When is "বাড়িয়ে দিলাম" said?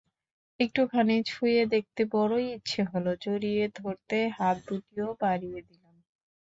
5.21-5.95